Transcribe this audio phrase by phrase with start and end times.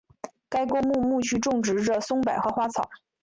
[0.49, 2.89] 该公墓墓区种植着松柏和花草。